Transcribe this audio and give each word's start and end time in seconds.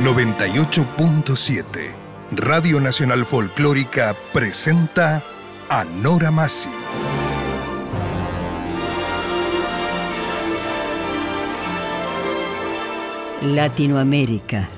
98.7 0.00 1.90
Radio 2.30 2.80
Nacional 2.80 3.24
Folclórica 3.26 4.14
presenta 4.32 5.24
a 5.68 5.84
Nora 5.84 6.30
Masi. 6.30 6.68
Latinoamérica. 13.42 14.68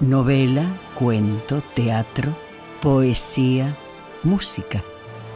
Novela, 0.00 0.66
cuento, 0.94 1.62
teatro, 1.74 2.36
poesía, 2.82 3.76
música, 4.24 4.82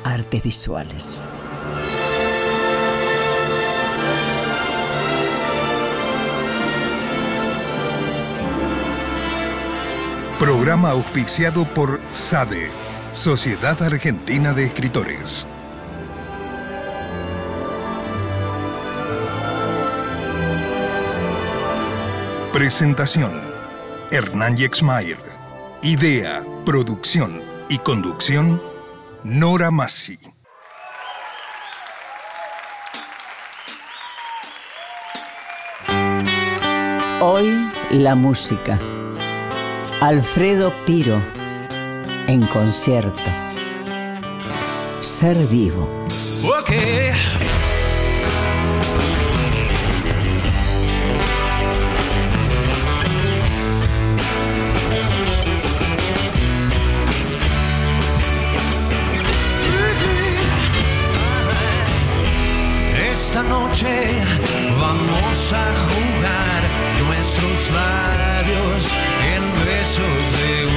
artes 0.03 0.43
visuales. 0.43 1.29
Programa 10.39 10.91
auspiciado 10.91 11.65
por 11.65 12.01
SADE, 12.13 12.71
Sociedad 13.11 13.83
Argentina 13.83 14.53
de 14.53 14.67
Escritores. 14.67 15.49
Presentación. 22.53 23.33
Hernán 24.13 24.57
Yexmayer. 24.57 25.19
Idea, 25.83 26.47
producción 26.65 27.43
y 27.69 27.79
conducción. 27.79 28.63
Nora 29.25 29.73
Massi. 29.73 30.21
Hoy 37.21 37.53
la 37.91 38.15
música. 38.15 38.79
Alfredo 40.01 40.73
Piro 40.87 41.21
en 42.29 42.47
concierto. 42.47 43.21
Ser 45.01 45.37
vivo. 45.49 45.89
Esta 63.11 63.43
noche 63.43 63.89
vamos 64.81 65.53
a 65.53 65.67
jugar 65.91 66.63
nuestros 67.05 67.71
labios 67.73 69.08
de. 70.33 70.69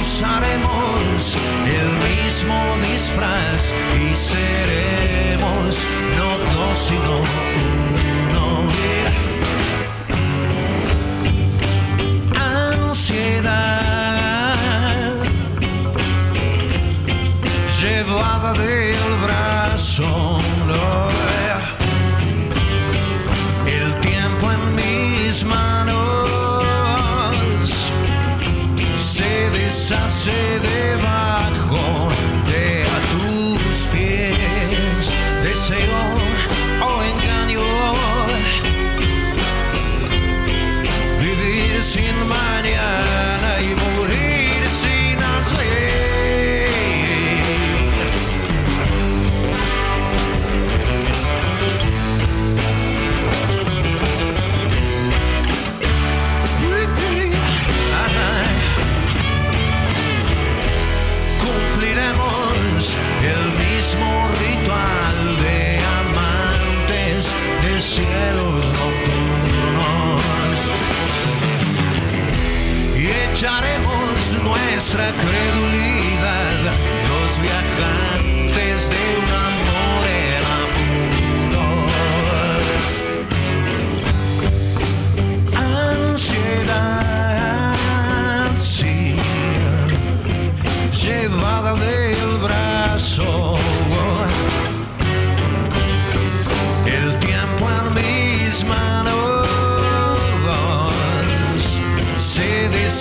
Usaremos 0.00 1.36
el 1.66 1.88
mismo 2.08 2.56
disfraz 2.90 3.72
y 4.00 4.14
seremos 4.14 5.72
no 6.16 6.38
dos 6.38 6.78
sino 6.78 7.12
uno. 8.30 8.49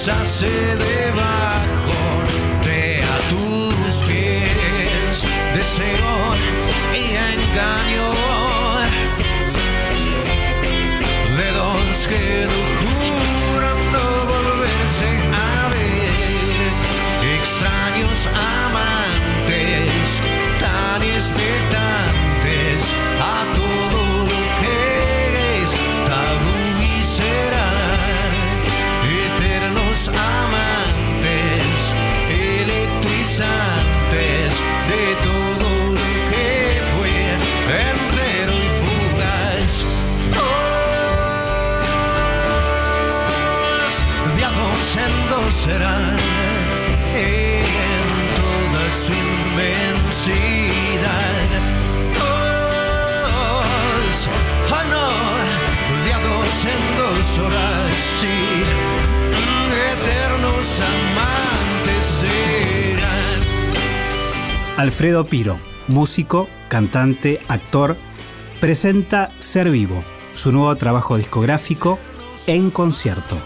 Deshace 0.09 0.49
debajo 0.75 1.99
de 2.65 3.03
a 3.03 3.19
tus 3.29 4.03
pies. 4.03 5.27
Deseo 5.55 6.35
y 6.93 7.15
engaño 7.35 8.11
de 11.37 11.51
dos 11.51 12.07
que 12.07 12.38
eternos 59.71 60.81
amantes. 60.81 62.25
Alfredo 64.77 65.25
Piro, 65.25 65.59
músico, 65.87 66.47
cantante, 66.69 67.41
actor, 67.47 67.97
presenta 68.59 69.29
Ser 69.37 69.69
Vivo, 69.69 70.01
su 70.33 70.51
nuevo 70.51 70.75
trabajo 70.75 71.17
discográfico 71.17 71.99
en 72.47 72.71
concierto. 72.71 73.37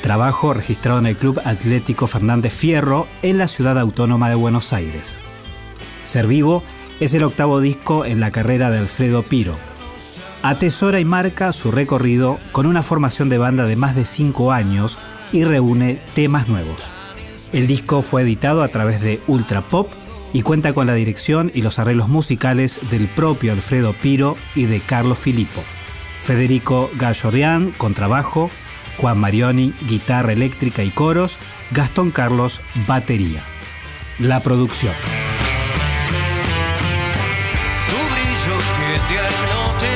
Trabajo 0.00 0.52
registrado 0.52 0.98
en 0.98 1.06
el 1.06 1.16
Club 1.16 1.40
Atlético 1.44 2.06
Fernández 2.06 2.52
Fierro 2.52 3.06
en 3.22 3.38
la 3.38 3.46
ciudad 3.46 3.78
autónoma 3.78 4.28
de 4.30 4.34
Buenos 4.34 4.72
Aires. 4.72 5.20
Ser 6.02 6.26
Vivo 6.26 6.64
es 6.98 7.14
el 7.14 7.22
octavo 7.22 7.60
disco 7.60 8.04
en 8.04 8.18
la 8.18 8.32
carrera 8.32 8.70
de 8.70 8.78
Alfredo 8.78 9.22
Piro. 9.22 9.54
Atesora 10.44 10.98
y 10.98 11.04
marca 11.04 11.52
su 11.52 11.70
recorrido 11.70 12.40
con 12.50 12.66
una 12.66 12.82
formación 12.82 13.28
de 13.28 13.38
banda 13.38 13.64
de 13.64 13.76
más 13.76 13.94
de 13.94 14.04
cinco 14.04 14.50
años 14.50 14.98
y 15.30 15.44
reúne 15.44 16.02
temas 16.14 16.48
nuevos. 16.48 16.92
El 17.52 17.68
disco 17.68 18.02
fue 18.02 18.22
editado 18.22 18.64
a 18.64 18.68
través 18.68 19.00
de 19.00 19.20
Ultra 19.28 19.68
Pop 19.68 19.92
y 20.32 20.42
cuenta 20.42 20.72
con 20.72 20.88
la 20.88 20.94
dirección 20.94 21.52
y 21.54 21.62
los 21.62 21.78
arreglos 21.78 22.08
musicales 22.08 22.80
del 22.90 23.06
propio 23.06 23.52
Alfredo 23.52 23.94
Piro 23.94 24.36
y 24.56 24.64
de 24.64 24.80
Carlos 24.80 25.20
Filippo. 25.20 25.62
Federico 26.20 26.90
Gallorian, 26.96 27.70
contrabajo, 27.70 28.50
Juan 28.98 29.18
Marioni, 29.18 29.72
guitarra 29.86 30.32
eléctrica 30.32 30.82
y 30.82 30.90
coros, 30.90 31.38
Gastón 31.70 32.10
Carlos, 32.10 32.62
batería. 32.88 33.44
La 34.18 34.40
producción. 34.40 34.94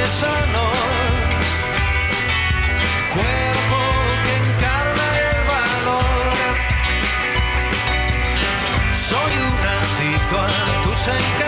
Hipnotizarnos, 0.06 0.76
cuerpo 3.12 3.78
que 4.22 4.32
encarna 4.36 5.06
el 5.30 5.40
valor. 5.48 6.34
Soy 8.94 9.32
un 9.48 9.58
adicto 9.78 10.36
a 10.38 10.82
tus 10.82 11.08
encantos, 11.08 11.45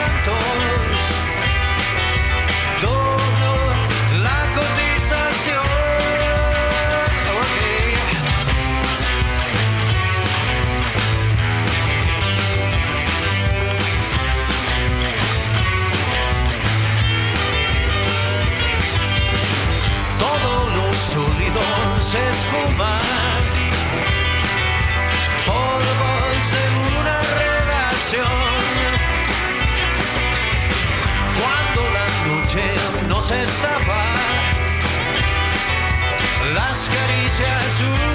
soon. 37.78 38.07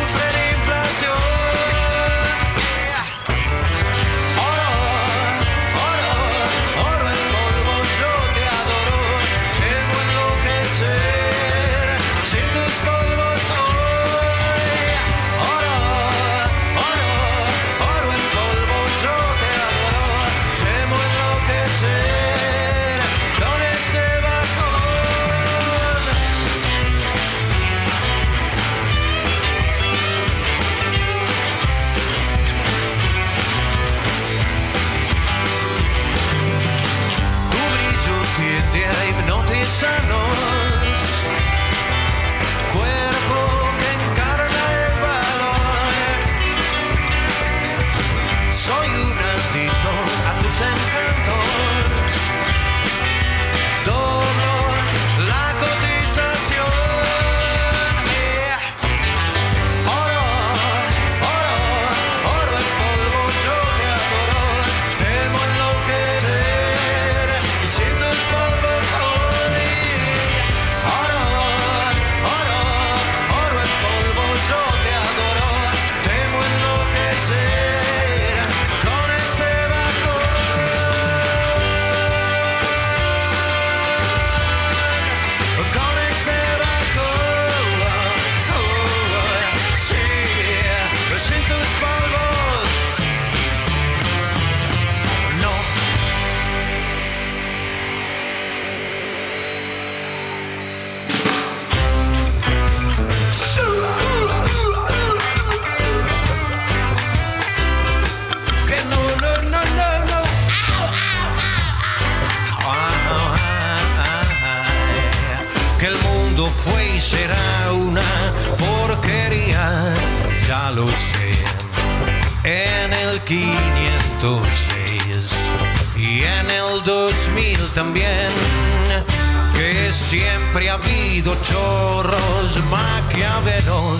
Siempre 130.13 130.69
ha 130.69 130.74
habido 130.74 131.36
chorros, 131.42 132.62
maquiavelos, 132.69 134.00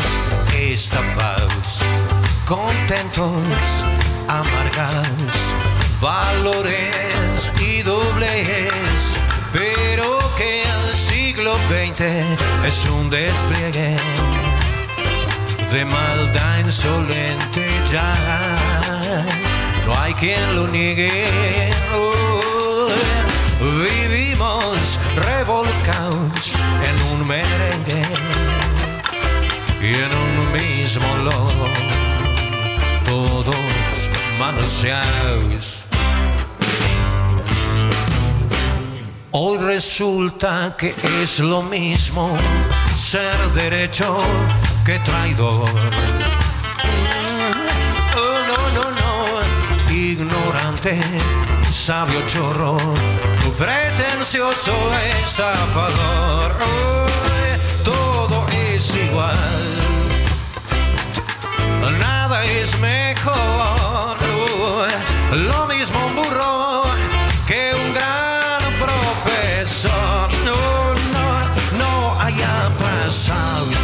estafados, 0.56 1.82
contentos, 2.46 3.84
amargados, 4.28 5.36
valores 6.00 7.52
y 7.60 7.82
dobles. 7.82 9.18
Pero 9.52 10.20
que 10.38 10.62
el 10.62 10.96
siglo 10.96 11.56
XX 11.68 12.02
es 12.68 12.86
un 12.90 13.10
despliegue 13.10 13.98
de 15.72 15.86
maldad 15.86 16.60
insolente 16.60 17.66
ya. 17.92 18.14
No 19.88 20.00
hay 20.00 20.14
quien 20.14 20.56
lo 20.56 20.68
niegue. 20.68 21.72
Oh, 21.96 22.23
vivimos 23.64 25.00
revolcados 25.16 26.54
en 26.84 27.02
un 27.14 27.28
merengue 27.28 28.04
y 29.82 29.94
en 29.96 30.12
un 30.12 30.52
mismo 30.52 31.18
lodo, 31.18 31.68
todos 33.06 34.10
manoseados. 34.40 35.86
Hoy 39.32 39.58
resulta 39.58 40.76
que 40.78 40.94
es 41.22 41.40
lo 41.40 41.64
mismo 41.64 42.38
ser 42.96 43.36
derecho 43.56 44.18
que 44.86 45.00
traidor. 45.00 45.70
Oh, 48.16 48.40
no, 48.50 48.60
no, 48.78 48.92
no, 48.92 49.92
ignorante, 49.92 51.00
sabio 51.72 52.22
chorro, 52.28 52.78
pretencioso 53.52 54.74
estafador. 55.22 56.52
Oh, 56.62 57.84
todo 57.84 58.46
es 58.52 58.96
igual, 58.96 59.38
nada 62.00 62.46
es 62.46 62.78
mejor. 62.80 64.18
Lo 65.32 65.66
mismo 65.66 66.06
un 66.06 66.16
burro 66.16 66.84
que 67.48 67.74
un 67.74 67.94
gran 67.94 68.62
profesor. 68.80 70.30
No, 70.46 70.94
no, 71.12 71.78
no 71.80 72.22
haya 72.22 72.70
pasados 72.78 73.78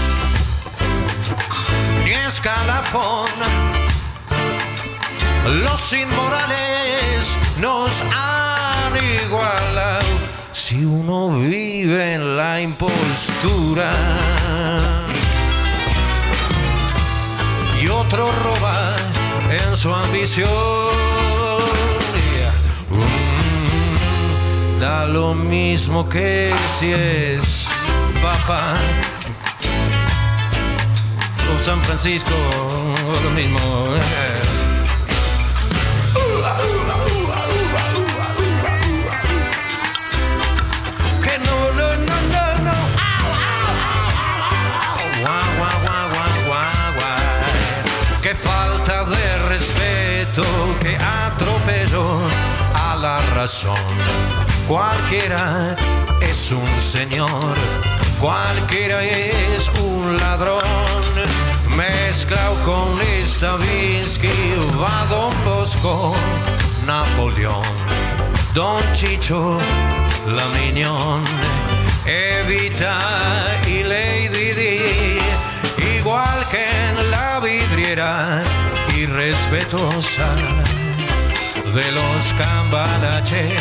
ni 2.04 2.12
escalafón. 2.12 3.30
Los 5.64 5.94
inmorales 5.94 7.38
nos 7.60 8.02
han 8.16 8.49
si 10.70 10.86
uno 10.86 11.30
vive 11.30 12.14
en 12.14 12.38
la 12.38 12.62
impostura 12.62 13.92
y 17.82 17.88
otro 17.88 18.32
roba 18.44 18.96
en 19.50 19.76
su 19.76 19.92
ambición. 19.92 20.48
Mm, 22.92 24.80
da 24.80 25.06
lo 25.08 25.34
mismo 25.34 26.08
que 26.08 26.54
si 26.78 26.92
es 26.92 27.68
papá. 28.22 28.76
O 31.52 31.64
San 31.64 31.82
Francisco, 31.82 32.36
lo 33.24 33.32
mismo. 33.32 33.58
eh. 33.98 34.69
Atropello 51.70 52.20
a 52.74 52.96
la 52.96 53.22
razón. 53.36 53.76
Cualquiera 54.68 55.76
es 56.22 56.52
un 56.52 56.82
señor, 56.82 57.56
cualquiera 58.20 59.04
es 59.04 59.70
un 59.82 60.18
ladrón. 60.18 60.64
Mezclado 61.76 62.56
con 62.66 63.00
Stravinsky, 63.26 64.30
va 64.82 65.06
Don 65.10 65.32
Bosco, 65.46 66.14
Napoleón, 66.86 67.64
Don 68.54 68.82
Chicho, 68.94 69.60
la 70.28 70.44
Miñón, 70.60 71.24
Evita 72.06 73.00
y 73.68 73.84
Lady 73.84 74.54
Di, 74.54 75.20
igual 75.98 76.46
que 76.50 76.66
en 76.90 77.12
la 77.12 77.40
vidriera 77.40 78.44
irrespetuosa 78.96 80.59
de 81.74 81.92
los 81.92 82.34
cambalaches 82.34 83.60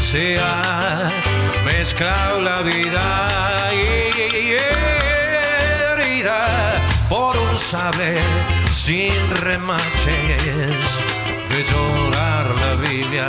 se 0.00 0.38
ha 0.38 1.10
mezclado 1.64 2.40
la 2.40 2.62
vida 2.62 3.70
y 3.72 4.52
herida 5.92 6.74
por 7.08 7.36
un 7.36 7.58
sable 7.58 8.20
sin 8.70 9.12
remaches 9.42 11.02
de 11.50 11.62
llorar 11.70 12.46
la 12.56 12.74
Biblia 12.88 13.28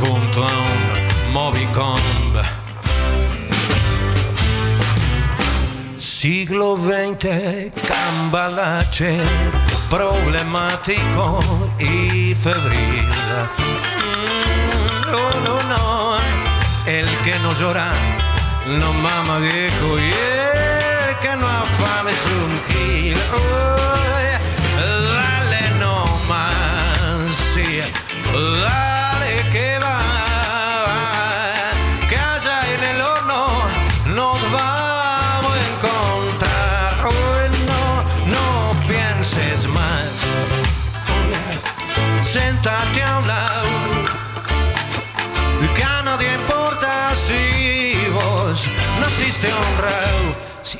junto 0.00 0.44
a 0.44 0.48
un 0.48 1.32
Movicomb. 1.32 2.36
Siglo 5.98 6.76
XX, 6.76 7.70
cambalache, 7.86 9.20
problemático 9.90 11.40
y 11.78 12.34
febril. 12.34 13.08
Mm, 13.98 15.10
No, 15.10 15.22
no, 15.46 15.54
no, 15.68 16.18
el 16.86 17.06
que 17.24 17.38
no 17.40 17.54
llora, 17.54 17.92
no 18.66 18.92
mama 18.92 19.38
viejo 19.38 19.98
y 19.98 20.04
el 20.04 21.16
que 21.22 21.36
no 21.36 21.46
afana 21.46 22.10
es 22.10 22.24
un 22.26 22.52
gil. 22.68 23.16
Uy, 23.16 23.97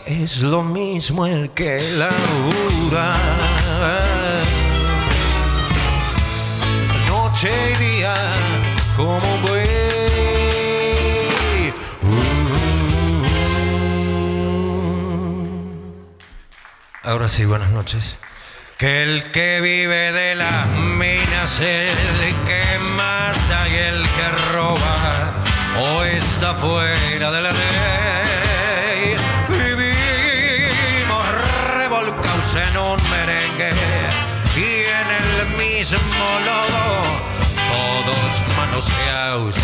es 0.08 0.40
lo 0.40 0.62
mismo 0.62 1.26
el 1.26 1.50
que 1.50 1.78
labura. 1.98 3.14
Noche 7.06 7.50
y 7.72 7.76
día, 7.84 8.14
como 8.96 9.18
un 9.18 9.42
buey. 9.42 9.68
Ahora 17.04 17.28
sí, 17.28 17.44
buenas 17.44 17.70
noches. 17.70 18.16
Que 18.78 19.02
el 19.02 19.24
que 19.30 19.60
vive 19.60 20.12
de 20.12 20.34
las 20.36 20.68
minas, 20.68 21.60
el 21.60 22.34
que 22.46 22.64
mata 22.96 23.68
y 23.68 23.74
el 23.74 24.02
que 24.02 24.28
roba, 24.54 25.30
o 25.80 26.02
está 26.04 26.54
fuera 26.54 27.30
de 27.30 27.42
la 27.42 27.52
ley. 27.52 27.97
En 32.54 32.76
un 32.78 33.10
merengue 33.10 33.70
y 34.56 34.84
en 34.84 35.08
el 35.20 35.56
mismo 35.58 36.40
lodo, 36.46 37.04
todos 37.68 38.42
manoseados. 38.56 39.56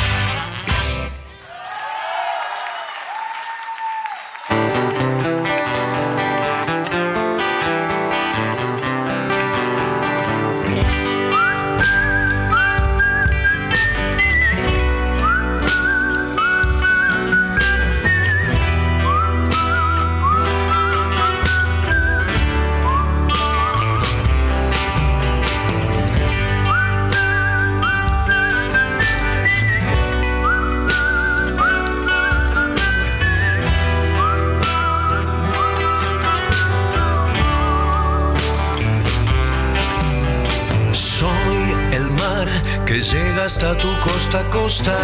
Llega 43.15 43.45
hasta 43.45 43.77
tu 43.79 43.89
costa 44.01 44.41
a 44.41 44.51
costa 44.51 44.97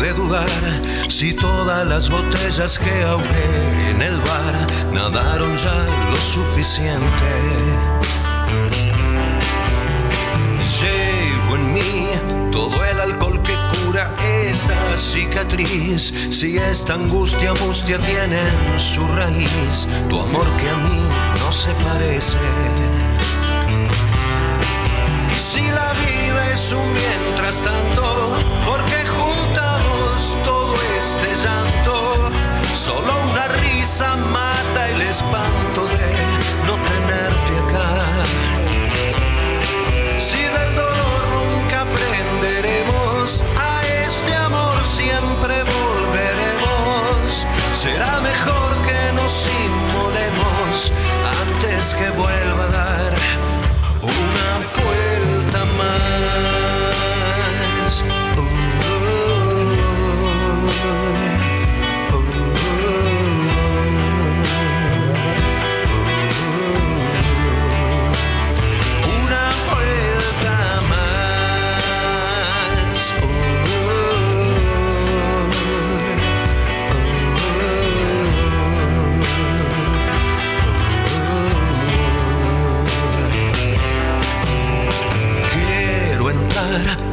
de 0.00 0.12
dudar 0.14 0.48
si 1.08 1.34
todas 1.34 1.86
las 1.86 2.08
botellas 2.08 2.78
que 2.78 3.02
ahogué 3.02 3.90
en 3.90 4.00
el 4.00 4.16
bar 4.28 4.54
nadaron 4.92 5.56
ya 5.58 5.78
lo 6.10 6.16
suficiente. 6.16 7.30
Llevo 10.80 11.56
en 11.56 11.72
mí 11.74 12.08
todo 12.50 12.82
el 12.82 12.98
alcohol 12.98 13.42
que 13.42 13.56
cura 13.74 14.10
esta 14.48 14.96
cicatriz. 14.96 16.14
Si 16.30 16.56
esta 16.56 16.94
angustia, 16.94 17.52
mustia 17.54 17.98
tiene 17.98 18.40
en 18.72 18.80
su 18.80 19.06
raíz 19.08 19.86
tu 20.08 20.20
amor 20.20 20.46
que 20.58 20.70
a 20.70 20.76
mí 20.76 21.02
no 21.40 21.52
se 21.52 21.72
parece. 21.86 22.38
Mientras 26.68 27.62
tanto, 27.62 28.36
porque 28.66 29.06
juntamos 29.06 30.36
todo 30.44 30.74
este 30.98 31.34
llanto, 31.42 32.30
solo 32.74 33.12
una 33.32 33.48
risa 33.48 34.14
mata 34.16 34.88
el 34.90 35.00
espanto 35.00 35.86
de 35.86 36.12
no 36.66 36.74
tenerte 36.92 37.52
acá. 37.64 37.88
Si 40.18 40.36
del 40.36 40.76
dolor 40.76 41.20
nunca 41.32 41.80
aprenderemos, 41.80 43.42
a 43.56 43.86
este 44.04 44.34
amor 44.34 44.76
siempre 44.84 45.64
volveremos. 45.64 47.46
Será 47.72 48.20
mejor 48.20 48.76
que 48.86 49.12
nos 49.14 49.48
inmolemos 49.64 50.92
antes 51.40 51.94
que 51.94 52.10
vuelva 52.10 52.64
a 52.64 52.68
dar 52.68 52.89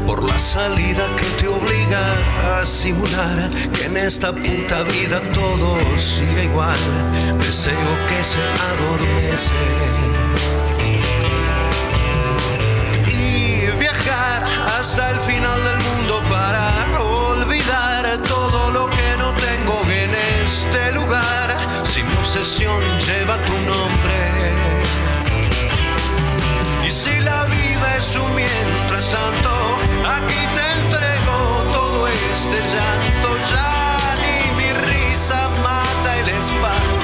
por 0.06 0.24
la 0.24 0.38
salida 0.40 1.06
que 1.16 1.26
te 1.40 1.48
obliga 1.48 2.04
a 2.60 2.66
simular 2.66 3.50
que 3.74 3.86
en 3.86 3.98
esta 3.98 4.32
puta 4.32 4.84
vida 4.84 5.20
todo 5.34 5.78
sigue 5.98 6.46
igual. 6.46 6.78
Deseo 7.40 7.92
que 8.08 8.24
se 8.24 8.42
adormece. 8.72 9.54
Y 13.08 13.80
viajar 13.80 14.44
hasta 14.78 15.12
el 15.12 15.20
final 15.20 15.60
del 15.64 15.80
mundo 15.90 16.22
para 16.30 17.02
olvidar 17.02 18.18
todo 18.24 18.72
lo 18.72 18.90
que 18.90 19.10
no 19.18 19.34
tengo 19.34 19.82
en 20.04 20.12
este 20.46 20.92
lugar. 20.94 21.58
Si 21.84 22.04
mi 22.04 22.14
obsesión 22.16 22.82
lleva 23.06 23.38
tu 23.46 23.54
nombre. 23.72 24.20
Y 26.86 26.92
si 26.92 27.20
la 27.20 27.44
vida 27.46 27.67
mientras 28.36 29.10
tanto, 29.10 29.50
aquí 30.06 30.42
te 30.56 30.80
entrego 30.80 31.64
todo 31.74 32.08
este 32.08 32.58
llanto. 32.74 33.30
Ya 33.52 34.16
ni 34.22 34.52
mi 34.58 34.74
risa 34.74 35.50
mata 35.64 36.18
el 36.18 36.30
espanto 36.30 36.97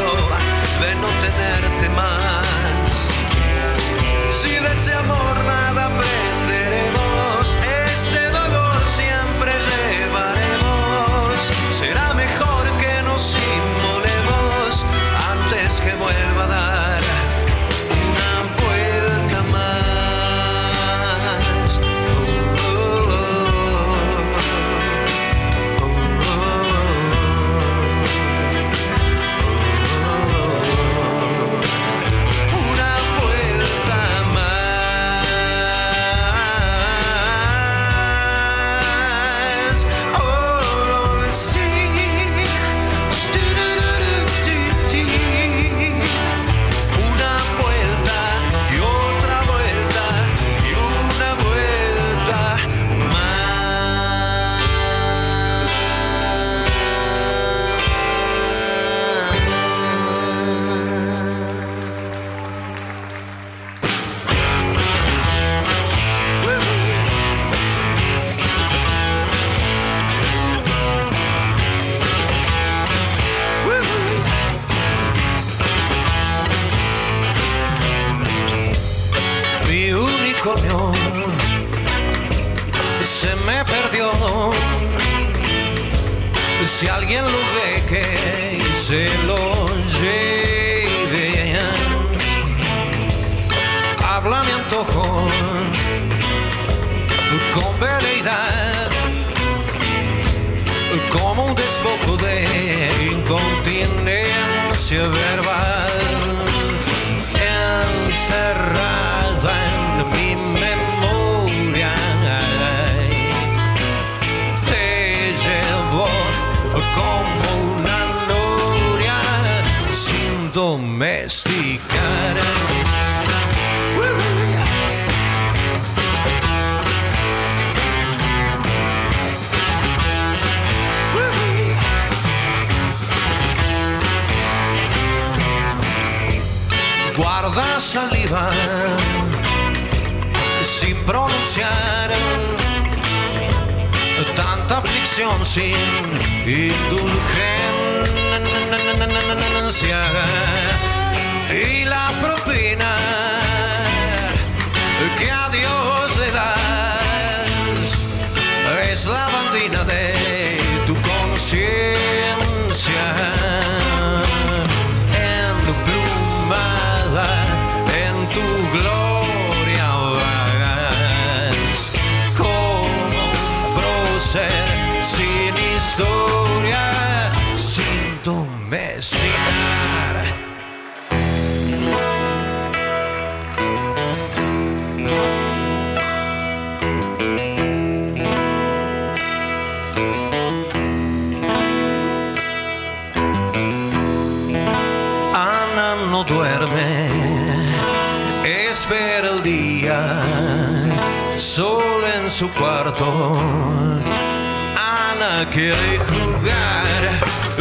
quiere 205.63 205.97
jugar 206.11 207.01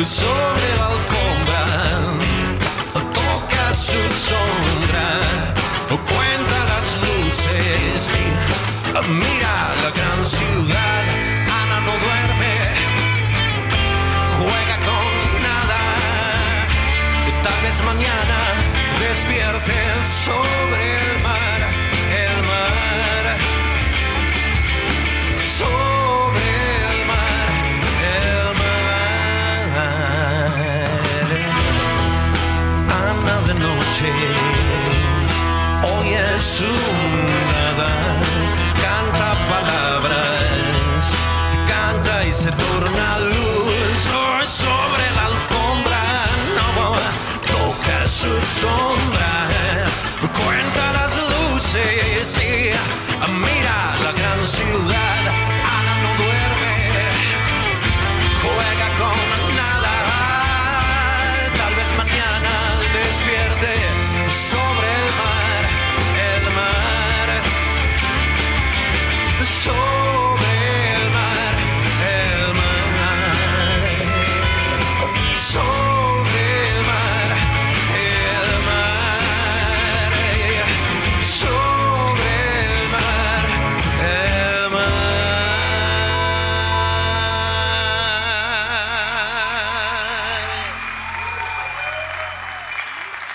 sobre 0.05 0.69
la 0.79 0.87
alfombra, 0.95 1.65
toca 3.15 3.73
su 3.73 4.03
sombra, 4.29 5.09
cuenta 6.11 6.59
las 6.73 6.87
luces, 7.07 8.11
mira 9.23 9.55
la 9.85 9.91
gran 9.99 10.21
ciudad. 10.25 11.03
Ana 11.61 11.79
no 11.87 11.93
duerme, 12.05 12.55
juega 14.37 14.77
con 14.89 15.11
nada. 15.49 15.83
Tal 17.45 17.59
vez 17.63 17.77
mañana 17.85 18.39
despierte 18.99 19.79
sobre 20.27 21.12
hoy 35.83 36.09
es 36.15 36.61
un 36.61 37.13
nada, 37.53 37.91
canta 38.81 39.29
palabras, 39.49 41.05
canta 41.67 42.25
y 42.25 42.33
se 42.33 42.51
torna 42.53 43.19
luz 43.19 44.01
hoy 44.07 44.47
sobre 44.49 45.05
la 45.17 45.27
alfombra. 45.27 46.03
No, 46.57 46.95
toca 47.53 48.09
su 48.09 48.33
sombra, 48.61 49.89
cuenta 50.39 50.93
las 50.93 51.13
luces 51.33 52.37
y 52.37 53.29
mira 53.29 53.97
la 54.05 54.13
gran 54.13 54.47
ciudad. 54.47 55.42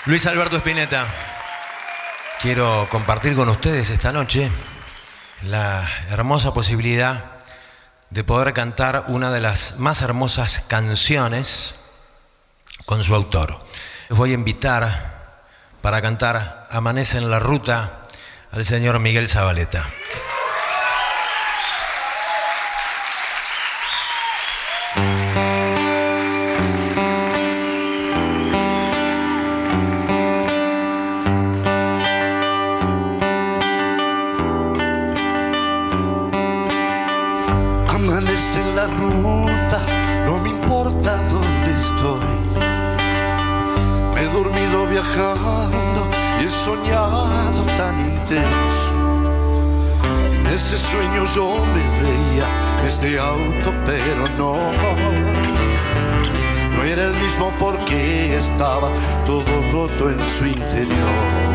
Luis 0.08 0.26
Alberto 0.26 0.56
Espineta, 0.56 1.06
quiero 2.40 2.88
compartir 2.90 3.36
con 3.36 3.50
ustedes 3.50 3.90
esta 3.90 4.10
noche 4.10 4.50
la 5.42 5.86
hermosa 6.08 6.54
posibilidad 6.54 7.32
de 8.08 8.24
poder 8.24 8.54
cantar 8.54 9.04
una 9.08 9.30
de 9.30 9.42
las 9.42 9.78
más 9.78 10.00
hermosas 10.00 10.64
canciones 10.66 11.74
con 12.86 13.04
su 13.04 13.14
autor. 13.14 13.62
Les 14.08 14.16
voy 14.16 14.30
a 14.30 14.34
invitar 14.34 15.44
para 15.82 16.00
cantar 16.00 16.68
Amanece 16.70 17.18
en 17.18 17.30
la 17.30 17.38
Ruta 17.38 18.06
al 18.50 18.64
señor 18.64 19.00
Miguel 19.00 19.28
Zabaleta. 19.28 19.84
Estaba 58.30 58.88
todo 59.26 59.44
roto 59.72 60.10
en 60.10 60.20
su 60.26 60.46
interior. 60.46 61.48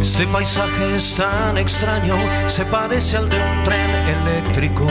Este 0.00 0.26
paisaje 0.26 0.96
es 0.96 1.14
tan 1.14 1.58
extraño, 1.58 2.14
se 2.46 2.64
parece 2.64 3.16
al 3.16 3.28
de 3.28 3.36
un 3.36 3.64
tren 3.64 3.90
eléctrico. 3.90 4.86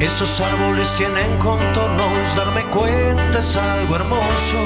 Esos 0.00 0.40
árboles 0.40 0.94
tienen 0.96 1.38
contornos, 1.38 2.36
darme 2.36 2.62
cuenta 2.64 3.38
es 3.38 3.56
algo 3.56 3.96
hermoso. 3.96 4.58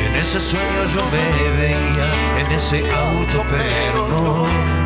Y 0.00 0.06
en 0.06 0.16
ese 0.16 0.40
sueño 0.40 0.88
yo 0.94 1.02
me 1.12 1.56
veía 1.58 2.08
en 2.40 2.52
ese 2.52 2.78
auto, 2.90 3.44
pero 3.48 4.08
no 4.08 4.84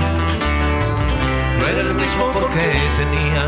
no 1.59 1.67
era 1.67 1.81
el 1.81 1.95
mismo 1.95 2.31
porque 2.33 2.65
tenía 2.97 3.45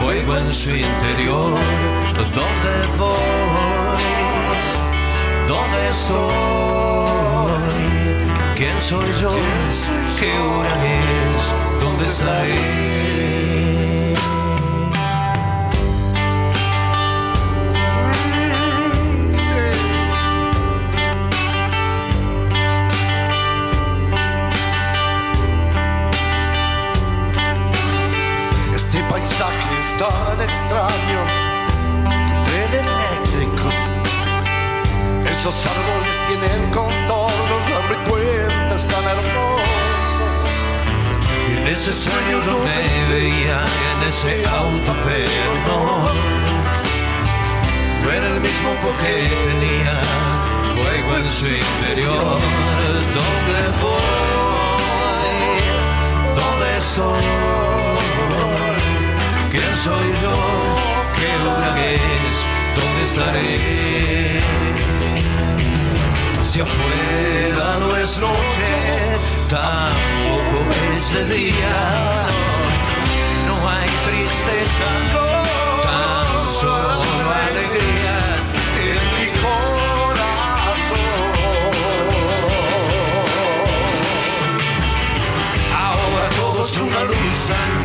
fuego 0.00 0.36
en 0.36 0.52
su 0.52 0.70
interior. 0.70 1.99
¿Dónde 2.24 2.86
voy? 2.98 4.02
¿Dónde 5.48 5.88
estoy? 5.88 7.20
¿Quién 8.56 8.80
soy 8.82 9.12
yo? 9.20 9.34
¿Qué 10.18 10.38
hora 10.38 10.74
es? 10.84 11.54
¿Dónde 11.80 12.04
estaré? 12.04 12.90
tan 30.00 30.40
extraño, 30.40 31.49
eléctrico. 33.20 33.68
Esos 35.30 35.66
árboles 35.66 36.16
tienen 36.28 36.70
contornos, 36.70 37.68
darme 37.70 37.96
cuenta 38.08 38.74
es 38.74 38.86
tan 38.86 39.04
hermoso. 39.04 40.26
Y 41.48 41.56
en 41.58 41.66
ese 41.68 41.92
sueño 41.92 42.40
yo 42.44 42.58
me 42.58 43.14
veía 43.14 43.62
en 43.94 44.08
ese 44.08 44.46
auto, 44.46 44.94
pero 45.04 45.54
no. 45.66 46.08
No 48.02 48.10
era 48.10 48.26
el 48.28 48.40
mismo 48.40 48.70
porque 48.82 49.30
tenía 49.46 50.00
fuego 50.74 51.16
en 51.16 51.30
su 51.30 51.46
interior. 51.46 52.38
¿Dónde 53.14 53.60
voy? 53.80 54.80
¿Dónde 56.34 56.78
estoy? 56.78 57.24
¿Quién 59.50 59.76
soy 59.84 60.08
yo? 60.22 60.36
¿Qué 61.16 61.48
hora 61.48 61.70
es? 61.86 62.59
¿Dónde 62.76 63.02
estaré? 63.04 64.40
Si 66.42 66.60
afuera 66.60 67.78
no 67.80 67.96
es 67.96 68.18
noche, 68.18 68.68
tampoco 69.48 70.70
es 70.92 71.14
de 71.14 71.24
día. 71.34 71.76
No 73.46 73.54
hay 73.68 73.90
tristeza, 74.06 74.90
tan 75.82 76.48
solo 76.48 77.30
alegría 77.46 78.18
en 78.88 79.02
mi 79.16 79.28
corazón. 79.44 81.00
Ahora 85.76 86.24
todo 86.36 86.64
es 86.64 86.76
una 86.78 87.00
luz 87.04 87.38
tan 87.48 87.79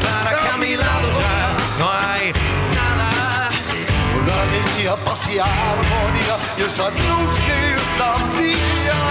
paz 4.98 5.28
y 5.34 5.40
armonía, 5.40 6.36
y 6.58 6.62
esa 6.64 6.90
luz 6.90 7.40
que 7.46 7.56
es 7.76 7.88
tan 7.98 8.22
mía. 8.38 9.02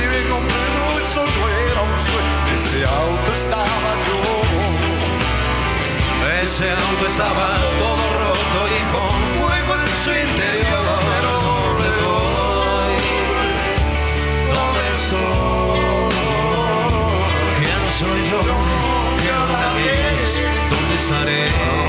Y 0.00 0.06
me 0.06 0.20
comprendo, 0.28 0.80
eso 1.02 1.22
no 1.26 1.48
era 1.48 1.80
un 1.82 1.94
sueño, 2.06 2.38
ese 2.56 2.84
auto 2.84 3.32
estaba 3.32 3.90
yo. 4.06 4.18
Ese 6.42 6.70
auto 6.70 7.06
estaba 7.06 7.46
todo 7.78 8.04
roto 8.24 8.60
y 8.68 8.80
con 8.92 9.16
fuego 9.38 9.72
en 9.74 9.88
su 10.02 10.10
interior. 10.10 10.86
Pero 11.10 11.32
¿dónde 11.46 11.88
voy? 12.04 12.94
¿Dónde 14.54 14.84
estoy? 14.98 15.80
¿Quién 17.58 17.82
soy 17.98 18.20
yo? 18.30 18.40
¿Dónde 20.70 20.94
estaré? 20.96 21.87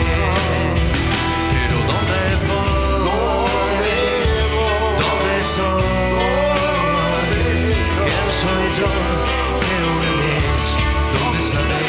Soy 8.79 8.87
yo? 8.87 8.87
¿Qué 9.61 9.75
hora 9.89 10.11
es? 10.25 10.69
¿Dónde 11.19 11.39
estaré? 11.43 11.87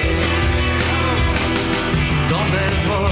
¿Dónde 2.28 2.62
voy? 2.86 3.10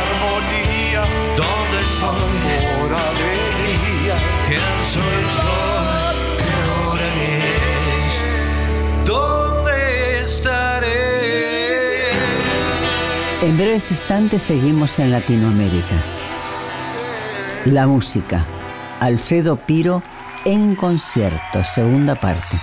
Armonía, 0.00 1.02
¿Dónde 1.36 1.78
estoy? 1.82 2.34
por 2.80 2.90
alegría. 2.92 4.16
¿Quién 4.46 4.78
soy 4.84 5.20
yo? 5.36 5.52
¿Qué 6.38 6.54
hora 6.80 7.10
es? 7.36 8.12
¿Dónde 9.06 9.76
estaré? 10.22 12.12
En 13.42 13.52
breves 13.56 13.90
instantes 13.90 14.42
seguimos 14.42 14.98
en 14.98 15.10
Latinoamérica. 15.10 15.96
La 17.66 17.86
música. 17.86 18.44
Alfredo 19.00 19.56
Piro 19.56 20.02
en 20.44 20.74
concierto, 20.74 21.64
segunda 21.64 22.14
parte. 22.14 22.58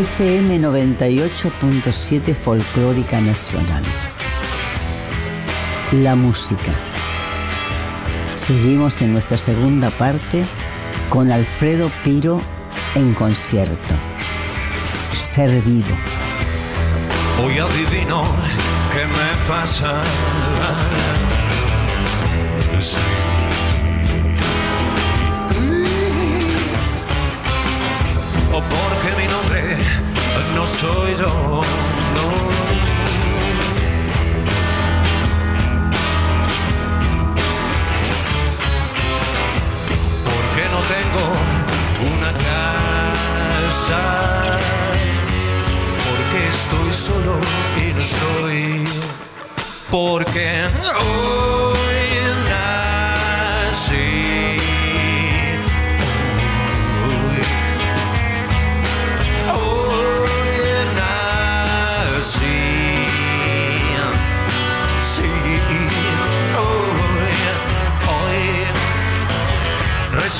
FM 0.00 0.60
98.7 0.60 2.34
Folclórica 2.34 3.20
Nacional. 3.20 3.82
La 5.92 6.16
música. 6.16 6.72
Seguimos 8.32 9.02
en 9.02 9.12
nuestra 9.12 9.36
segunda 9.36 9.90
parte 9.90 10.46
con 11.10 11.30
Alfredo 11.30 11.90
Piro 12.02 12.40
en 12.94 13.12
concierto. 13.12 13.94
Ser 15.12 15.60
vivo. 15.60 15.94
Hoy 17.44 17.58
adivino 17.58 18.24
qué 18.90 19.06
me 19.06 19.46
pasa. 19.46 20.00
Porque 28.68 29.16
mi 29.16 29.26
nombre 29.26 29.76
no 30.54 30.66
soy 30.66 31.14
yo. 31.16 31.62
Porque 40.24 40.62
no 40.74 40.80
tengo 40.94 41.24
una 42.14 42.32
casa. 42.48 44.00
Porque 46.08 46.48
estoy 46.48 46.92
solo 46.92 47.34
y 47.76 47.92
no 47.94 48.04
soy. 48.04 48.88
Porque 49.90 50.68
hoy 51.00 51.59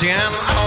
Louisiana. 0.01 0.60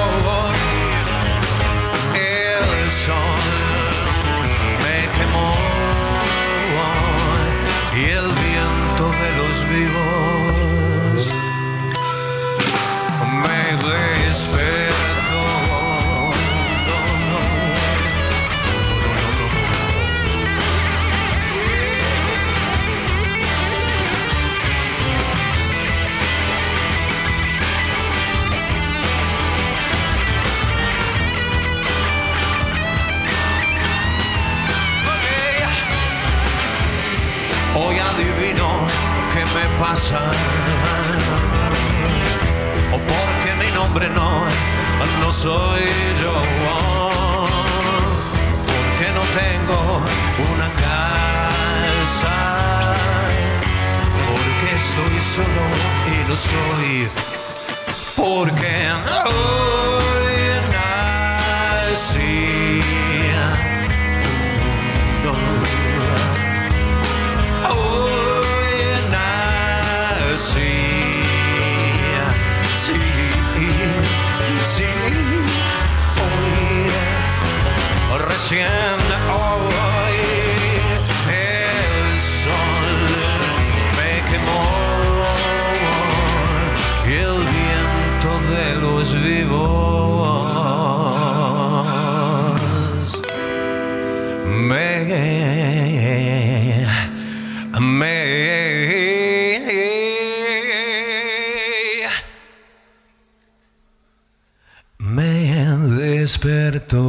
Despertó. 106.25 107.05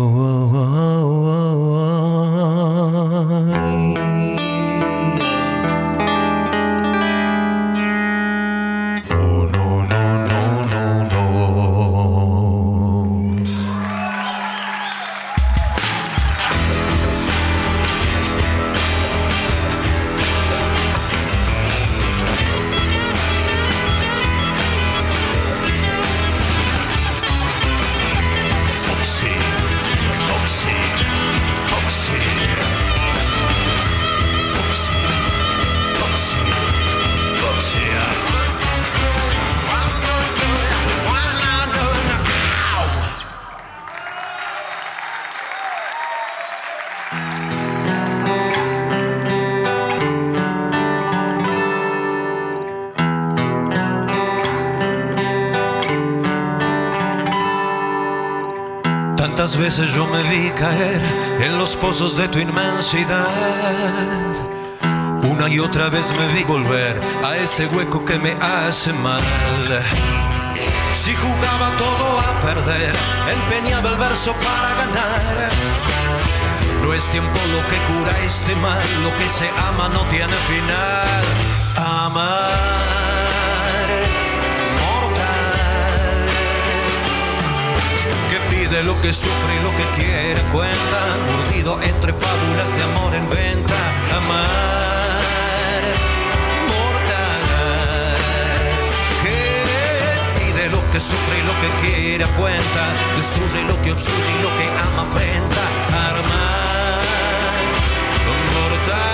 Yo 59.95 60.05
me 60.07 60.21
vi 60.23 60.49
caer 60.51 61.01
en 61.39 61.57
los 61.57 61.77
pozos 61.77 62.17
de 62.17 62.27
tu 62.27 62.39
inmensidad. 62.39 63.25
Una 65.23 65.47
y 65.47 65.59
otra 65.59 65.89
vez 65.89 66.11
me 66.11 66.27
vi 66.33 66.43
volver 66.43 66.99
a 67.23 67.37
ese 67.37 67.65
hueco 67.67 68.03
que 68.03 68.19
me 68.19 68.33
hace 68.33 68.91
mal. 68.91 69.21
Si 70.93 71.15
jugaba 71.15 71.77
todo 71.77 72.19
a 72.19 72.39
perder, 72.41 72.93
empeñaba 73.31 73.89
el 73.91 73.97
verso 73.97 74.33
para 74.33 74.75
ganar. 74.75 75.49
No 76.81 76.93
es 76.93 77.07
tiempo 77.09 77.39
lo 77.53 77.65
que 77.69 77.77
cura 77.93 78.11
este 78.23 78.53
mal, 78.55 78.83
lo 79.03 79.15
que 79.17 79.29
se 79.29 79.47
ama 79.49 79.87
no 79.89 80.01
tiene 80.09 80.35
final. 80.51 81.23
Amar, 81.77 82.44
pide 88.75 88.83
lo 88.83 88.99
que 89.01 89.13
sufre 89.13 89.55
y 89.55 89.63
lo 89.63 89.71
que 89.75 89.83
quiere 90.01 90.41
cuenta, 90.51 90.99
mordido 91.31 91.81
entre 91.81 92.11
fábulas 92.13 92.75
de 92.75 92.83
amor 92.83 93.15
en 93.15 93.29
venta, 93.29 93.75
amar, 94.17 95.83
mortal, 96.67 98.17
que 99.23 99.39
pide 100.39 100.69
lo 100.69 100.81
que 100.91 100.99
sufre 100.99 101.39
y 101.39 101.43
lo 101.43 101.53
que 101.61 101.69
quiere 101.87 102.25
cuenta, 102.37 102.83
destruye 103.17 103.63
lo 103.63 103.81
que 103.81 103.91
obstruye 103.93 104.31
y 104.39 104.41
lo 104.43 104.49
que 104.57 104.67
ama 104.67 105.03
afrenta, 105.03 105.63
armar, 106.09 107.03
mortal. 108.55 109.05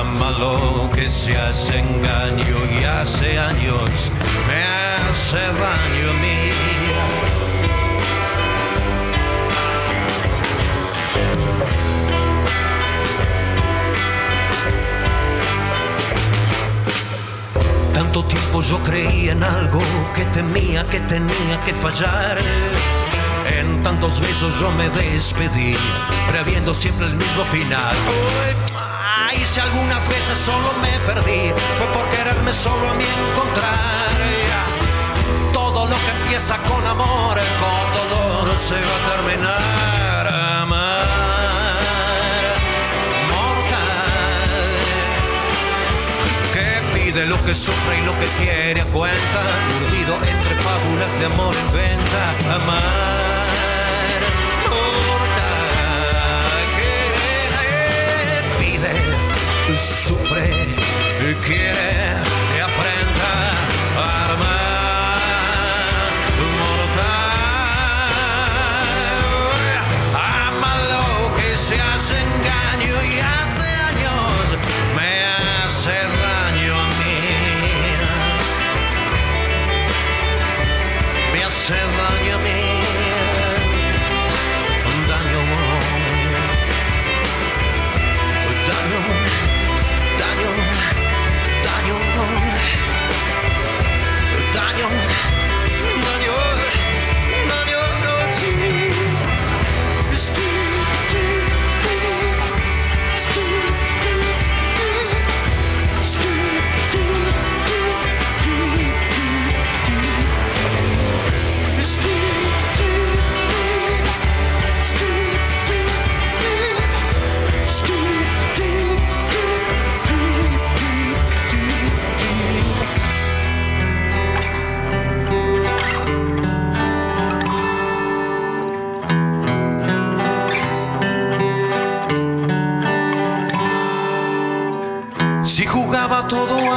Ama 0.00 0.30
lo 0.38 0.90
que 0.92 1.08
se 1.08 1.36
hace 1.36 1.78
engaño 1.78 2.56
y 2.80 2.84
hace 2.84 3.38
años 3.38 4.10
me 4.46 4.64
hace 4.64 5.38
daño 5.38 6.12
a. 6.20 6.22
Tanto 17.94 18.24
tiempo 18.24 18.62
yo 18.62 18.82
creía 18.82 19.32
en 19.32 19.42
algo 19.42 19.80
que 20.14 20.24
temía 20.26 20.86
que 20.88 21.00
tenía 21.00 21.62
que 21.64 21.74
fallar. 21.74 22.38
En 23.58 23.82
tantos 23.82 24.20
besos 24.20 24.58
yo 24.60 24.70
me 24.70 24.88
despedí, 24.90 25.76
previendo 26.28 26.74
siempre 26.74 27.06
el 27.06 27.14
mismo 27.14 27.44
final. 27.44 27.96
Uy, 28.08 29.40
y 29.40 29.44
si 29.44 29.60
algunas 29.60 30.06
veces 30.08 30.38
solo 30.38 30.72
me 30.80 30.98
perdí, 31.06 31.52
fue 31.78 31.86
por 31.92 32.08
quererme 32.10 32.52
solo 32.52 32.88
a 32.88 32.94
mí 32.94 33.04
encontrar. 33.30 34.01
Empieza 36.32 36.56
con 36.62 36.86
amor, 36.86 37.36
con 37.60 37.92
dolor 37.92 38.56
se 38.56 38.76
va 38.76 38.80
a 38.80 39.00
terminar. 39.16 40.26
Amar, 40.62 41.06
mortal, 43.28 44.72
que 46.54 46.80
pide 46.94 47.26
lo 47.26 47.36
que 47.44 47.54
sufre 47.54 47.98
y 47.98 48.02
lo 48.06 48.18
que 48.18 48.28
quiere 48.40 48.80
a 48.80 48.86
cuenta, 48.86 49.42
urdido 49.84 50.14
entre 50.24 50.56
fábulas 50.56 51.12
de 51.20 51.26
amor 51.26 51.54
en 51.54 51.70
venta. 51.74 52.30
Amar, 52.54 52.80
mortal, 54.70 56.48
que 56.78 56.94
pide, 58.64 59.76
sufre, 59.76 60.44
quiere, 61.44 62.16
afrenta, 62.64 63.32
Me 81.62 81.68
hace 81.68 81.84
daño 81.84 82.34
a 89.08 89.21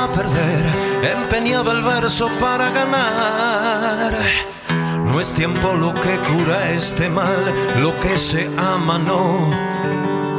perder, 0.08 0.66
empeñaba 1.18 1.72
el 1.74 1.84
verso 1.84 2.30
para 2.40 2.70
ganar. 2.70 4.14
No 5.06 5.20
es 5.20 5.34
tiempo 5.34 5.74
lo 5.74 5.94
que 5.94 6.18
cura 6.30 6.72
este 6.72 7.10
mal, 7.10 7.54
lo 7.82 8.00
que 8.00 8.18
se 8.18 8.50
ama 8.58 8.98
no 8.98 9.50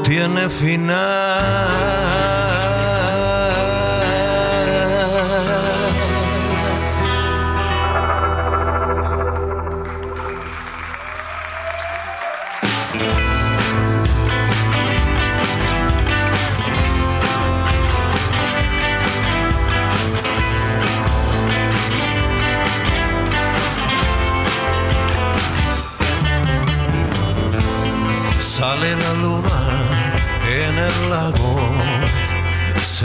tiene 0.03 0.49
final. 0.49 2.36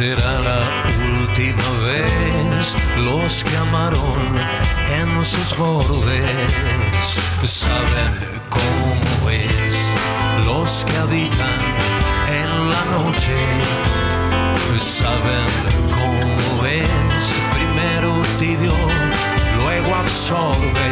Será 0.02 0.40
la 0.50 0.62
última 1.22 1.70
vez. 1.86 2.76
Los 3.10 3.44
que 3.44 3.56
amaron 3.56 4.30
en 5.00 5.10
sus 5.24 5.56
bordes 5.56 7.08
saben 7.46 8.12
cómo 8.50 9.30
es. 9.30 9.76
Los 10.50 10.84
que 10.86 10.98
habitan 11.06 11.62
en 12.42 12.50
la 12.74 12.84
noche 12.98 13.38
saben 14.80 15.52
cómo 16.00 16.66
es. 16.66 17.24
Primero 17.58 18.10
tibio, 18.40 18.78
luego 19.60 19.90
absorbe. 20.04 20.88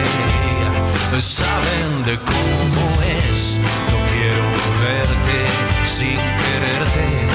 Saben 1.20 1.92
de 2.06 2.16
cómo 2.32 2.84
es. 3.26 3.60
No 3.92 3.98
quiero 4.12 4.46
verte 4.86 5.38
sin 5.98 6.20
quererte. 6.42 7.29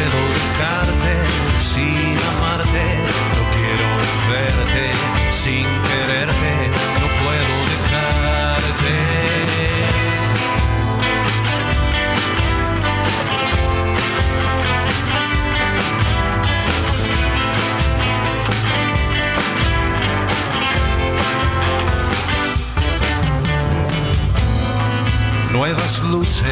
Puedo 0.00 0.32
dejarte 0.32 1.12
sin 1.60 2.18
amarte. 2.32 2.84
No 3.36 3.42
quiero 3.52 3.88
verte 4.30 4.92
sin 5.30 5.66
quererte. 5.82 6.89
Nuevas 25.60 26.00
luces 26.04 26.46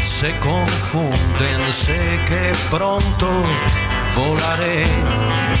se 0.00 0.34
confunden, 0.38 1.70
sé 1.70 2.18
que 2.24 2.54
pronto 2.70 3.28
volaré 4.16 4.86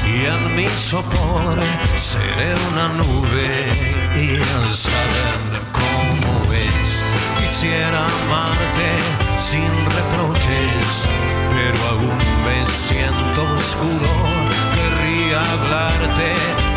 y 0.08 0.24
en 0.24 0.56
mi 0.56 0.66
sopor 0.68 1.54
seré 1.96 2.54
una 2.72 2.88
nube 2.94 4.08
y 4.14 4.38
saben 4.74 5.44
cómo 5.70 6.50
es. 6.50 7.04
Quisiera 7.38 8.06
amarte 8.06 8.88
sin 9.36 9.70
reproches, 9.98 11.06
pero 11.50 11.78
aún 11.90 12.18
me 12.46 12.64
siento 12.64 13.42
oscuro. 13.54 14.12
Querría 14.76 15.42
hablarte 15.52 16.32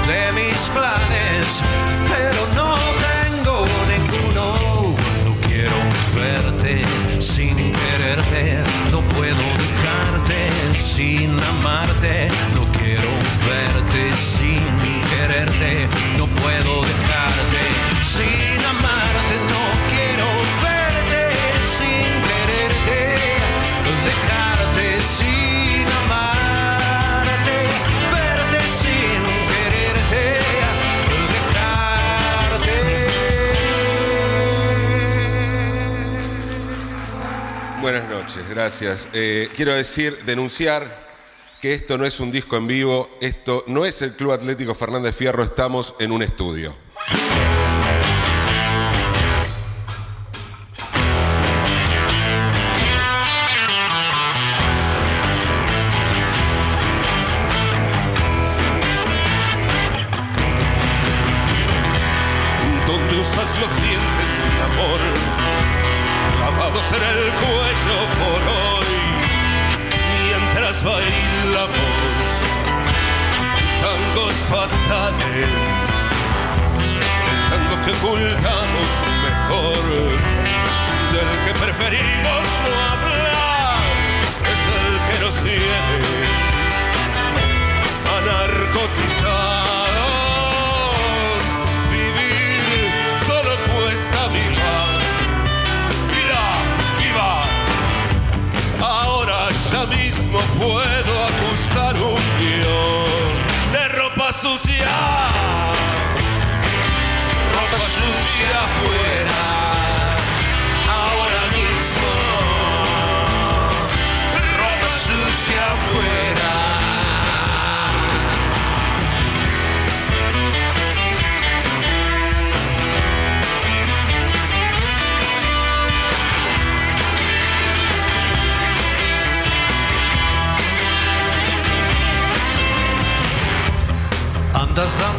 de 0.09 0.31
mis 0.33 0.59
planes, 0.75 1.63
pero 2.09 2.41
no 2.53 2.75
tengo 3.15 3.65
ninguno. 3.87 3.96
Sin 7.19 7.55
quererte, 7.73 8.63
no 8.91 9.01
puedo 9.09 9.37
dejarte 9.37 10.47
sin 10.79 11.31
amarte, 11.43 12.27
no 12.55 12.65
quiero 12.71 13.09
verte 13.47 14.15
sin 14.17 14.63
quererte, 15.09 15.87
no 16.17 16.27
puedo 16.27 16.81
dejarte 16.81 17.61
sin 18.01 18.65
amarte, 18.65 19.35
no 19.49 19.63
quiero 19.89 19.96
Gracias. 38.49 39.09
Eh, 39.13 39.49
quiero 39.55 39.73
decir, 39.73 40.17
denunciar 40.25 41.07
que 41.61 41.73
esto 41.73 41.97
no 41.97 42.05
es 42.05 42.19
un 42.19 42.31
disco 42.31 42.55
en 42.55 42.67
vivo, 42.67 43.09
esto 43.19 43.63
no 43.67 43.85
es 43.85 44.01
el 44.01 44.13
Club 44.13 44.31
Atlético 44.31 44.75
Fernández 44.75 45.15
Fierro, 45.15 45.43
estamos 45.43 45.95
en 45.99 46.11
un 46.11 46.21
estudio. 46.21 46.73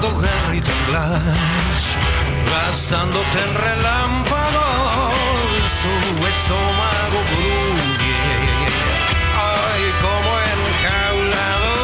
Guerra 0.01 0.55
y 0.55 0.61
temblas, 0.61 1.97
gastándote 2.51 3.39
en 3.39 3.55
relámpagos, 3.55 5.13
tu 5.83 6.27
estómago 6.27 7.19
gruñe, 7.31 8.69
ay, 9.35 9.83
como 10.01 10.31
enjaulado. 10.55 11.75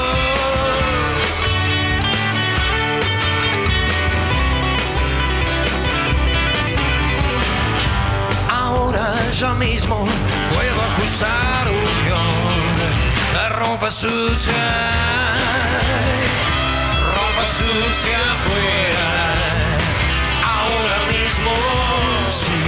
Ahora 8.48 9.06
ya 9.32 9.54
mismo 9.54 10.06
puedo 10.48 10.82
ajustar 10.82 11.68
un 11.68 11.84
guion, 12.04 12.72
la 13.34 13.48
ropa 13.50 13.90
sucia 13.90 15.13
sucia 17.46 18.18
afuera. 18.34 19.08
Ahora 20.56 20.98
mismo 21.12 21.52
sí. 22.28 22.60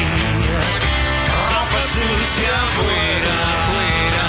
Ropa 1.50 1.80
sucia 1.94 2.52
afuera, 2.66 3.34
afuera. 3.56 4.26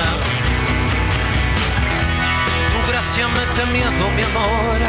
Tu 2.71 2.91
gracia 2.91 3.27
mete 3.27 3.65
miedo, 3.71 4.03
mi 4.15 4.23
amor. 4.23 4.79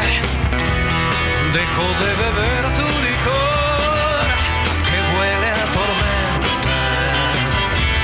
Dejo 1.53 1.85
de 2.01 2.11
beber 2.23 2.63
tu 2.77 2.87
licor 3.07 4.27
que 4.87 4.97
huele 5.11 5.49
a 5.51 5.65
tormenta. 5.77 6.79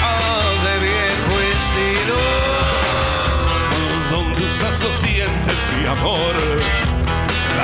Ah, 0.03 0.47
de 0.65 0.75
viejo 0.87 1.33
estilo. 1.55 2.21
Donde 4.09 4.45
usas 4.45 4.79
los 4.79 5.01
dientes, 5.01 5.57
mi 5.77 5.87
amor 5.87 6.94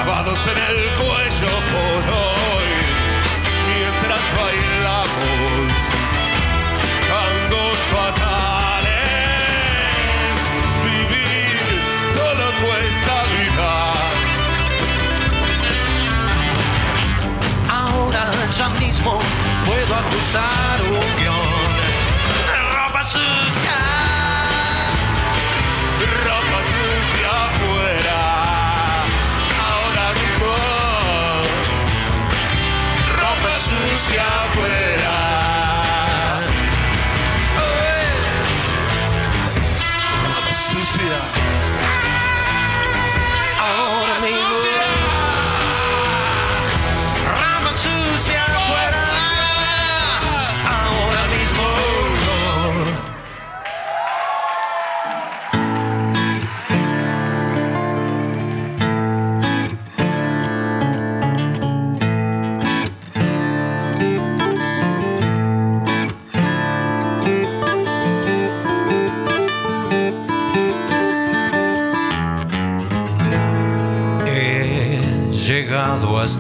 clavados 0.04 0.40
en 0.48 0.58
el 0.58 0.80
cuello 0.96 1.54
por 1.74 2.02
hoy, 2.14 2.70
mientras 3.70 4.24
bailamos 4.40 5.70
tangos 7.12 7.80
fatales. 7.94 8.90
Vivir 10.86 11.66
solo 12.16 12.46
cuesta 12.64 13.16
vida. 13.36 13.74
Ahora 17.70 18.24
ya 18.58 18.70
mismo 18.80 19.14
puedo 19.66 19.92
ajustar 19.96 20.78
un 20.82 21.06
guion. 21.20 21.31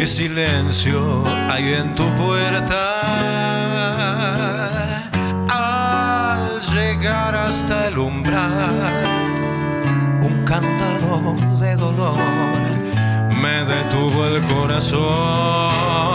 Qué 0.00 0.06
silencio 0.06 1.24
hay 1.28 1.74
en 1.74 1.94
tu 1.94 2.06
puerta. 2.14 2.82
Al 5.46 6.58
llegar 6.72 7.34
hasta 7.34 7.88
el 7.88 7.98
umbral, 7.98 9.04
un 10.22 10.42
candado 10.46 11.36
de 11.60 11.76
dolor 11.76 12.16
me 13.42 13.62
detuvo 13.66 14.24
el 14.24 14.40
corazón. 14.44 16.09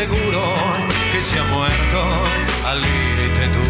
Seguro 0.00 0.42
que 1.12 1.20
se 1.20 1.38
ha 1.38 1.44
muerto 1.44 2.00
al 2.70 2.78
irte 2.78 3.44
tú. 3.56 3.68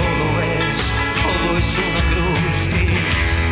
Todo 0.00 0.26
es, 0.64 0.80
todo 1.24 1.58
es 1.58 1.70
una 1.88 2.02
cruz 2.10 2.58
y 2.72 2.86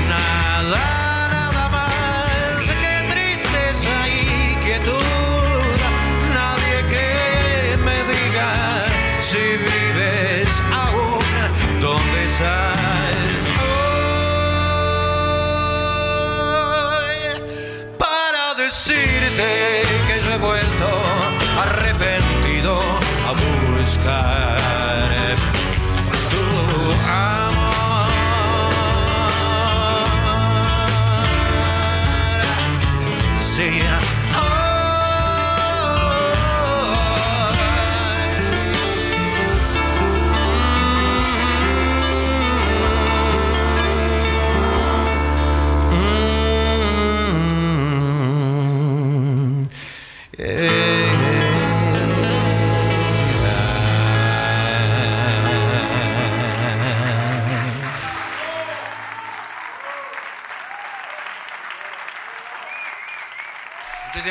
nada, 0.08 1.28
nada 1.36 1.68
más 1.68 2.62
que 2.82 2.94
tristeza 3.12 3.94
y 4.08 4.56
quietud. 4.64 5.78
Nadie 6.38 6.78
que 6.92 7.76
me 7.86 7.98
diga 8.12 8.50
si 9.18 9.44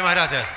말하세요. 0.07 0.56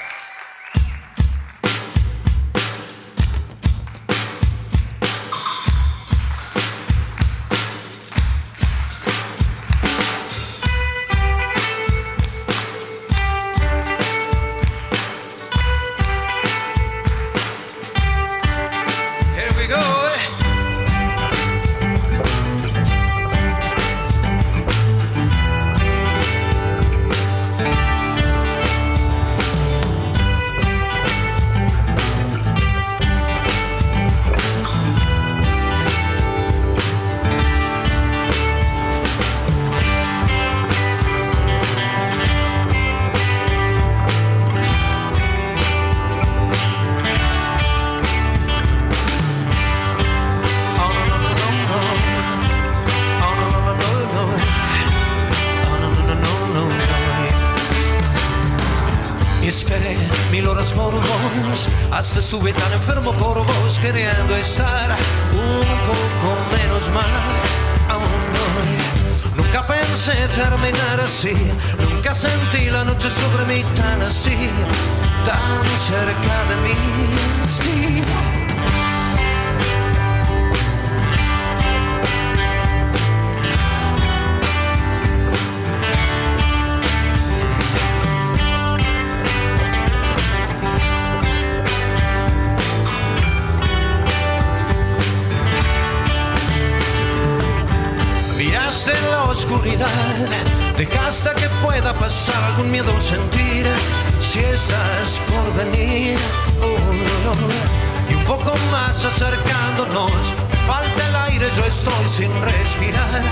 Estoy 111.80 112.08
sin 112.08 112.42
respirar. 112.42 113.22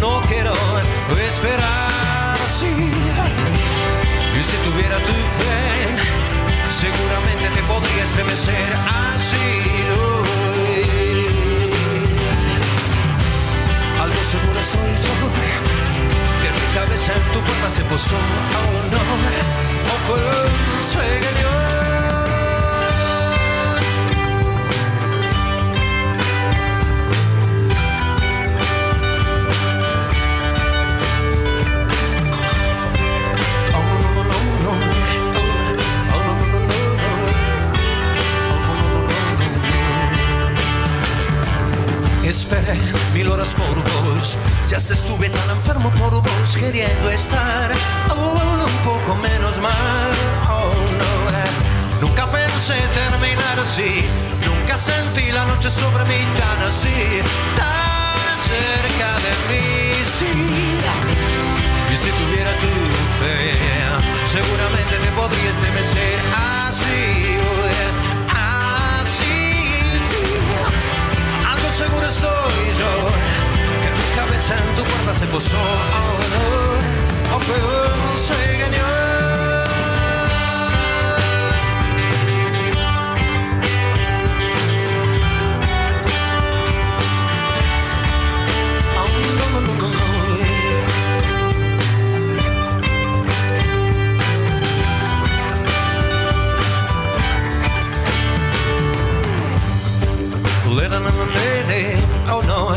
No 0.00 0.20
quiero 0.28 0.54
esperar 1.28 2.36
así. 2.46 2.72
Y 4.38 4.42
si 4.48 4.56
tuviera 4.68 4.96
tu 4.98 5.16
fe, 5.38 5.58
seguramente 6.68 7.46
te 7.56 7.62
podría 7.64 8.04
estremecer 8.04 8.68
así. 9.12 9.46
uy. 9.90 10.86
Algo 14.02 14.22
seguro 14.30 14.60
estoy 14.60 14.92
yo 15.06 15.14
Que 16.42 16.48
mi 16.56 16.66
cabeza 16.74 17.12
en 17.14 17.32
tu 17.32 17.40
puerta 17.40 17.70
se 17.70 17.82
posó 17.84 18.14
Oh 18.14 18.78
no, 18.92 19.02
o 19.90 19.96
fue 20.06 20.20
un 20.20 20.82
sueño 20.92 21.85
mil 43.26 43.32
horas 43.32 43.54
por 43.54 43.76
vos, 43.82 44.36
ya 44.68 44.78
se 44.78 44.94
estuve 44.94 45.28
tan 45.30 45.50
enfermo 45.50 45.90
por 45.92 46.22
vos, 46.22 46.56
queriendo 46.56 47.10
estar 47.10 47.70
aún 48.08 48.60
un 48.60 48.76
poco 48.84 49.16
menos 49.16 49.58
mal. 49.58 50.10
Oh 50.48 50.72
no, 51.00 51.36
eh. 51.36 51.50
nunca 52.00 52.30
pensé 52.30 52.74
terminar 52.94 53.58
así, 53.58 54.04
nunca 54.44 54.76
sentí 54.76 55.32
la 55.32 55.44
noche 55.44 55.70
sobre 55.70 56.04
mí 56.04 56.20
tan 56.38 56.68
así, 56.68 57.22
tan 57.56 58.34
cerca 58.50 59.10
de 59.24 59.32
mí, 59.48 59.64
sí. 60.16 60.32
Y 61.92 61.96
si 61.96 62.10
tuviera 62.10 62.52
tu 62.62 62.72
fe, 63.18 63.58
seguramente 64.26 64.94
te 65.04 65.10
podría 65.12 65.50
estremecer 65.50 66.18
así, 66.68 67.35
Estoy 72.08 72.74
yo 72.78 72.92
Que 73.82 73.90
mi 73.90 74.16
cabeza 74.16 74.54
en 74.56 74.76
tu 74.76 74.84
puerta 74.84 75.12
se 75.14 75.26
posó. 75.26 75.56
Oh 75.56 76.18
no, 76.32 77.36
oh 77.36 77.40
fue 77.40 77.56
un 77.56 78.18
sueño 78.26 78.95
Oh 102.28 102.40
no, 102.40 102.76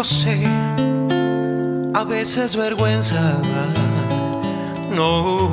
lo 0.00 0.04
sé, 0.04 0.40
a 1.92 2.04
veces 2.04 2.56
vergüenza. 2.56 3.20
No 4.96 5.50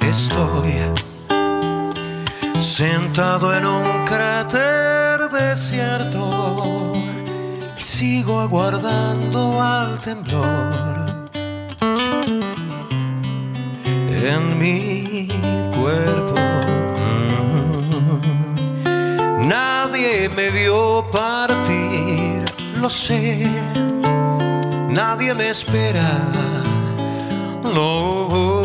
estoy 0.00 0.72
sentado 2.58 3.54
en 3.56 3.66
un 3.66 4.04
cráter 4.04 5.30
desierto 5.30 6.92
y 7.76 7.80
sigo 7.80 8.40
aguardando 8.40 9.62
al 9.62 10.00
temblor 10.00 11.30
en 14.10 14.58
mi 14.58 15.28
cuerpo. 15.72 16.73
Me 20.34 20.50
vio 20.50 21.04
partir, 21.10 22.44
lo 22.80 22.90
sé 22.90 23.48
nadie 24.94 25.34
me 25.34 25.50
espera. 25.50 26.08
No. 27.62 28.62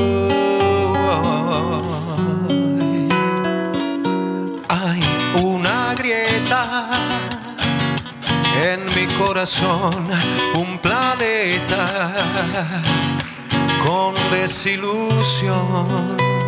Hay 4.70 5.02
una 5.42 5.94
grieta 5.96 6.88
en 8.72 8.86
mi 8.96 9.06
corazón, 9.16 10.08
un 10.54 10.78
planeta 10.78 12.12
con 13.84 14.14
desilusión. 14.32 16.39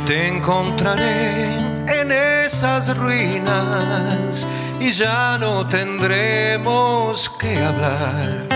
Te 0.00 0.28
encontraré 0.28 1.56
en 2.00 2.12
esas 2.12 2.96
ruinas 2.96 4.46
y 4.80 4.90
ya 4.90 5.38
no 5.38 5.66
tendremos 5.66 7.30
que 7.30 7.62
hablar 7.62 8.46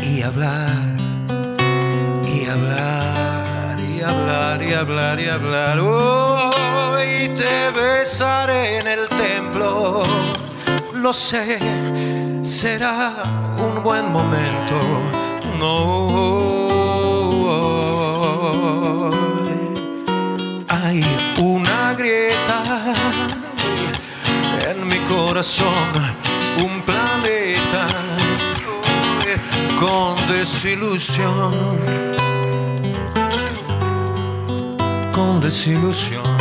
y 0.00 0.22
hablar 0.22 0.96
y 2.26 2.46
hablar 2.46 3.80
y 3.80 4.00
hablar 4.00 4.62
y 4.62 4.74
hablar 4.74 5.20
y 5.20 5.28
hablar. 5.28 5.78
Hoy 5.80 7.30
te 7.34 7.70
besaré 7.78 8.78
en 8.78 8.86
el 8.86 9.08
templo, 9.08 10.04
lo 10.94 11.12
sé, 11.12 11.58
será 12.42 13.12
un 13.58 13.82
buen 13.82 14.10
momento. 14.10 14.76
No. 15.58 16.57
Corazón, 25.38 25.92
un 26.64 26.82
planeta 26.82 27.86
con 29.78 30.26
desilusión, 30.26 31.78
con 35.12 35.40
desilusión. 35.40 36.37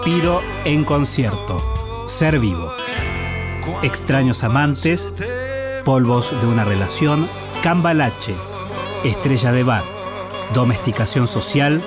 Alfredo 0.00 0.04
Piro 0.04 0.42
en 0.64 0.84
concierto. 0.84 1.62
Ser 2.06 2.38
vivo. 2.38 2.72
Extraños 3.82 4.44
amantes, 4.44 5.12
polvos 5.84 6.34
de 6.40 6.46
una 6.46 6.64
relación, 6.64 7.28
cambalache, 7.62 8.34
estrella 9.04 9.52
de 9.52 9.62
bar, 9.62 9.84
domesticación 10.54 11.26
social, 11.26 11.82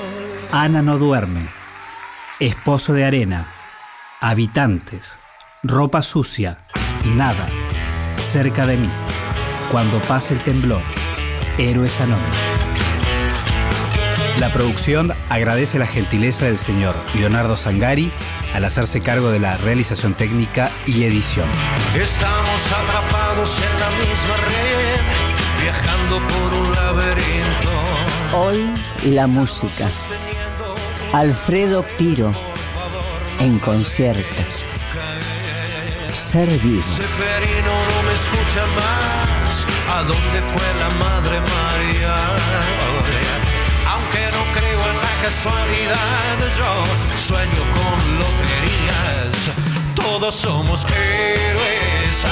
Ana 0.51 0.81
no 0.81 0.97
duerme, 0.97 1.47
esposo 2.39 2.93
de 2.93 3.05
arena, 3.05 3.51
habitantes, 4.21 5.17
ropa 5.63 6.03
sucia, 6.03 6.59
nada, 7.05 7.49
cerca 8.21 8.67
de 8.67 8.77
mí, 8.77 8.89
cuando 9.71 9.99
pase 10.03 10.35
el 10.35 10.43
temblor, 10.43 10.83
héroes 11.57 11.99
anónimos. 11.99 12.52
La 14.39 14.51
producción 14.51 15.13
agradece 15.29 15.77
la 15.77 15.85
gentileza 15.85 16.45
del 16.45 16.57
señor 16.57 16.95
Leonardo 17.13 17.55
Sangari 17.55 18.11
al 18.53 18.65
hacerse 18.65 18.99
cargo 18.99 19.29
de 19.29 19.39
la 19.39 19.57
realización 19.57 20.15
técnica 20.15 20.71
y 20.87 21.03
edición. 21.03 21.47
Estamos 21.95 22.71
atrapados 22.71 23.61
en 23.61 23.79
la 23.79 23.89
misma 23.91 24.37
red, 24.37 25.61
viajando 25.61 26.17
por 26.27 26.53
un 26.53 26.71
laberinto. 26.71 27.69
Hoy 28.35 29.11
la 29.11 29.27
música. 29.27 29.87
Alfredo 31.13 31.85
Piro, 31.97 32.33
favor 32.33 33.03
en 33.39 33.59
concierto. 33.59 34.43
Ser 36.11 36.49
vivo. 36.59 36.81
Seferino 36.81 37.85
no 37.87 38.03
me 38.03 38.13
escucha 38.13 38.65
más. 38.75 39.67
¿A 39.89 40.03
dónde 40.03 40.41
fue 40.41 40.73
la 40.79 40.89
Madre 40.89 41.39
María? 41.39 42.32
Casualidad, 45.23 46.37
yo 46.57 46.83
sueño 47.15 47.63
con 47.71 48.17
loterías. 48.17 49.51
Todos 49.95 50.35
somos 50.35 50.85
héroes 50.85 52.25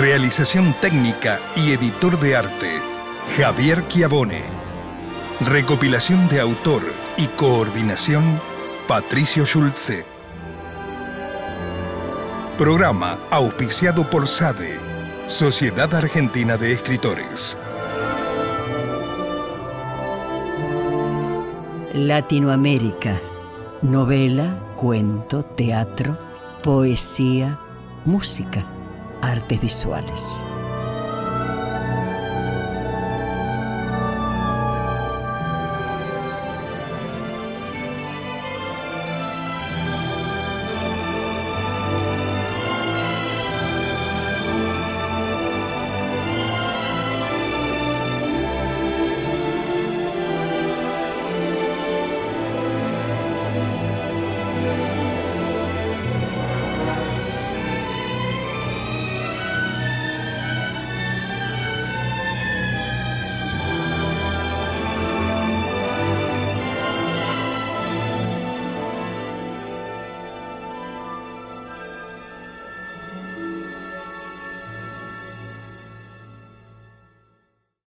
Realización 0.00 0.74
técnica 0.80 1.38
y 1.54 1.72
editor 1.72 2.18
de 2.18 2.34
arte, 2.34 2.80
Javier 3.36 3.86
Chiavone. 3.86 4.40
Recopilación 5.46 6.26
de 6.30 6.40
autor 6.40 6.80
y 7.18 7.26
coordinación, 7.26 8.40
Patricio 8.88 9.44
Schulze. 9.44 10.06
Programa 12.56 13.18
auspiciado 13.30 14.08
por 14.08 14.26
SADE, 14.26 14.78
Sociedad 15.26 15.94
Argentina 15.94 16.56
de 16.56 16.72
Escritores. 16.72 17.58
Latinoamérica. 21.92 23.20
Novela, 23.82 24.62
cuento, 24.76 25.42
teatro, 25.42 26.16
poesía, 26.62 27.58
música, 28.06 28.64
artes 29.22 29.60
visuales. 29.60 30.44